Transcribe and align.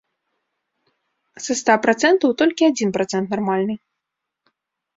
Са 1.49 1.57
ста 1.59 1.73
працэнтаў 1.85 2.29
толькі 2.41 2.69
адзін 2.71 2.89
працэнт 2.99 3.27
нармальны. 3.39 3.75